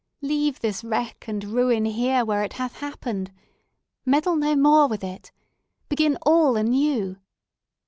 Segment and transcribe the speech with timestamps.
[0.23, 3.31] Leave this wreck and ruin here where it hath happened.
[4.03, 5.31] Meddle no more with it!
[5.89, 7.17] Begin all anew!